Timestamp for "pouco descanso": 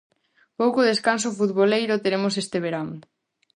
0.59-1.35